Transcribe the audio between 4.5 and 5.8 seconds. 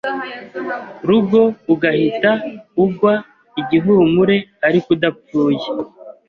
ariko udapfuye